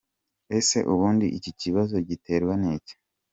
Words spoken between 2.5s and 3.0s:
n’iki?.